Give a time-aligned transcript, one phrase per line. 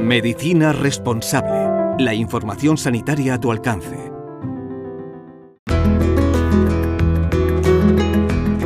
[0.00, 2.04] Medicina responsable.
[2.04, 4.12] La información sanitaria a tu alcance.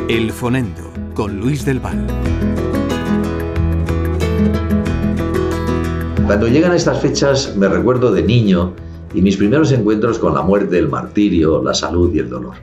[0.07, 2.05] El Fonendo con Luis del Val.
[6.25, 8.73] Cuando llegan estas fechas me recuerdo de niño
[9.13, 12.55] y mis primeros encuentros con la muerte, el martirio, la salud y el dolor.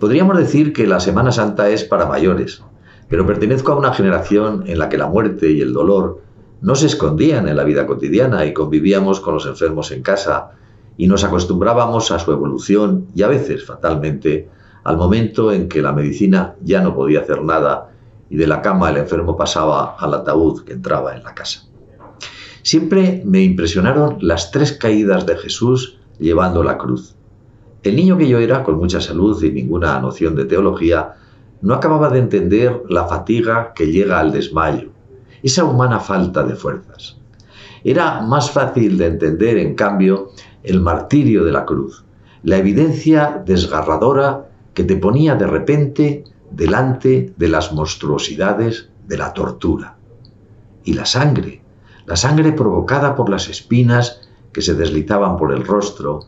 [0.00, 2.62] Podríamos decir que la Semana Santa es para mayores,
[3.08, 6.22] pero pertenezco a una generación en la que la muerte y el dolor
[6.60, 10.52] no se escondían en la vida cotidiana y convivíamos con los enfermos en casa
[10.96, 14.48] y nos acostumbrábamos a su evolución y a veces fatalmente
[14.84, 17.90] al momento en que la medicina ya no podía hacer nada
[18.30, 21.62] y de la cama el enfermo pasaba al ataúd que entraba en la casa.
[22.62, 27.14] Siempre me impresionaron las tres caídas de Jesús llevando la cruz.
[27.82, 31.14] El niño que yo era, con mucha salud y ninguna noción de teología,
[31.62, 34.90] no acababa de entender la fatiga que llega al desmayo,
[35.42, 37.16] esa humana falta de fuerzas.
[37.84, 40.30] Era más fácil de entender, en cambio,
[40.62, 42.04] el martirio de la cruz,
[42.42, 49.96] la evidencia desgarradora que te ponía de repente delante de las monstruosidades de la tortura.
[50.84, 51.62] Y la sangre,
[52.06, 56.26] la sangre provocada por las espinas que se deslizaban por el rostro,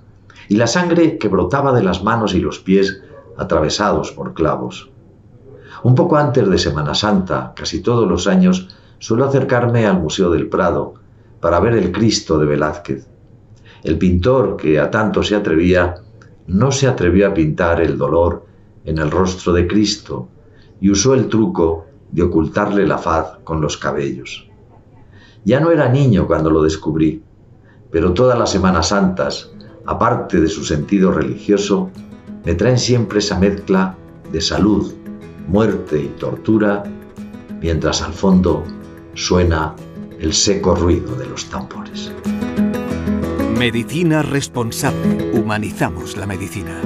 [0.48, 3.02] y la sangre que brotaba de las manos y los pies
[3.36, 4.90] atravesados por clavos.
[5.82, 10.48] Un poco antes de Semana Santa, casi todos los años, suelo acercarme al Museo del
[10.48, 10.94] Prado
[11.40, 13.06] para ver el Cristo de Velázquez.
[13.84, 15.96] El pintor que a tanto se atrevía,
[16.48, 18.44] no se atrevió a pintar el dolor
[18.84, 20.28] en el rostro de Cristo
[20.80, 24.48] y usó el truco de ocultarle la faz con los cabellos.
[25.44, 27.22] Ya no era niño cuando lo descubrí,
[27.90, 29.50] pero todas las Semanas Santas,
[29.86, 31.90] aparte de su sentido religioso,
[32.44, 33.94] me traen siempre esa mezcla
[34.32, 34.92] de salud,
[35.48, 36.84] muerte y tortura,
[37.60, 38.64] mientras al fondo
[39.14, 39.74] suena
[40.20, 42.12] el seco ruido de los tambores.
[43.58, 45.32] Medicina responsable.
[45.32, 46.80] Humanizamos la medicina.